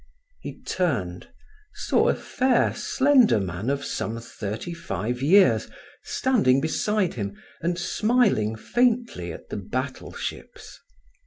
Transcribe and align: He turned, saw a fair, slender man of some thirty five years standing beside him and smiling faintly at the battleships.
He 0.39 0.59
turned, 0.63 1.27
saw 1.75 2.09
a 2.09 2.15
fair, 2.15 2.73
slender 2.73 3.39
man 3.39 3.69
of 3.69 3.85
some 3.85 4.19
thirty 4.19 4.73
five 4.73 5.21
years 5.21 5.69
standing 6.01 6.59
beside 6.59 7.13
him 7.13 7.39
and 7.61 7.77
smiling 7.77 8.55
faintly 8.55 9.31
at 9.31 9.49
the 9.49 9.57
battleships. 9.57 10.79